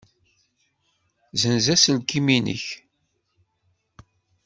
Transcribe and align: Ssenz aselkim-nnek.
Ssenz 1.33 1.65
aselkim-nnek. 1.73 2.65